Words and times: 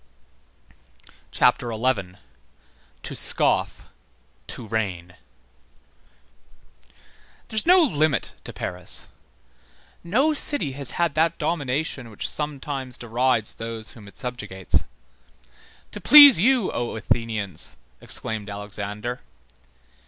CHAPTER 1.29 1.71
XI—TO 1.71 3.13
SCOFF, 3.15 3.85
TO 4.47 4.67
REIGN 4.67 5.13
There 7.49 7.55
is 7.55 7.67
no 7.67 7.83
limit 7.83 8.33
to 8.45 8.51
Paris. 8.51 9.07
No 10.03 10.33
city 10.33 10.71
has 10.71 10.91
had 10.97 11.13
that 11.13 11.37
domination 11.37 12.09
which 12.09 12.27
sometimes 12.27 12.97
derides 12.97 13.53
those 13.53 13.91
whom 13.91 14.07
it 14.07 14.17
subjugates. 14.17 14.85
To 15.91 16.01
please 16.01 16.39
you, 16.39 16.71
O 16.73 16.95
Athenians! 16.95 17.75
exclaimed 18.01 18.49
Alexander. 18.49 19.21